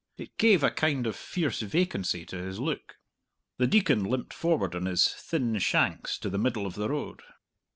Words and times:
It 0.17 0.35
gave 0.39 0.63
a 0.63 0.71
kind 0.71 1.05
of 1.05 1.15
fierce 1.15 1.59
vacancy 1.61 2.25
to 2.25 2.37
his 2.37 2.59
look. 2.59 2.95
The 3.57 3.67
Deacon 3.67 4.03
limped 4.03 4.33
forward 4.33 4.73
on 4.73 4.87
his 4.87 5.07
thin 5.07 5.59
shanks 5.59 6.17
to 6.17 6.29
the 6.31 6.39
middle 6.39 6.65
of 6.65 6.73
the 6.73 6.89
road. 6.89 7.21